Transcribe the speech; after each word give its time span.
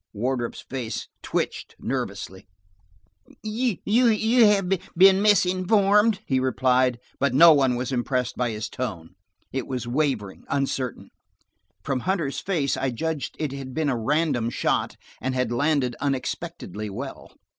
Wardrop's 0.13 0.61
face 0.61 1.09
twitched 1.21 1.75
nervously. 1.77 2.47
"You 3.43 4.45
have 4.47 4.67
been 4.97 5.21
misinformed," 5.21 6.21
he 6.25 6.39
replied, 6.39 6.97
but 7.19 7.35
no 7.35 7.53
one 7.53 7.75
was 7.75 7.91
impressed 7.91 8.35
by 8.35 8.49
his 8.49 8.67
tone. 8.67 9.13
It 9.53 9.67
was 9.67 9.87
wavering, 9.87 10.43
uncertain. 10.49 11.11
From 11.83 11.99
Hunter's 11.99 12.39
face 12.39 12.75
I 12.75 12.89
judged 12.89 13.35
it 13.37 13.51
had 13.51 13.75
been 13.75 13.89
a 13.89 13.95
random 13.95 14.49
shot, 14.49 14.97
and 15.21 15.35
had 15.35 15.51
landed 15.51 15.95
unexpectedly 15.99 16.89
well. 16.89 17.29